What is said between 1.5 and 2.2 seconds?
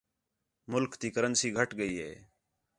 گھٹ ڳئی ہے